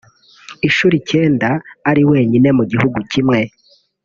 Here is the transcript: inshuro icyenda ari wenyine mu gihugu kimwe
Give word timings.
inshuro 0.65 0.93
icyenda 1.01 1.49
ari 1.89 2.03
wenyine 2.09 2.49
mu 2.57 2.63
gihugu 2.71 2.97
kimwe 3.11 3.39